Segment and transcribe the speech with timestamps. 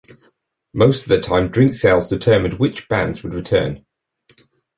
[0.73, 3.85] Most of the time drink sales determined which bands would return.